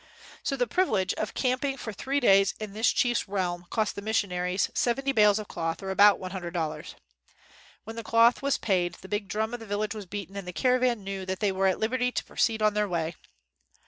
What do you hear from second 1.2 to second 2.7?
camping for three days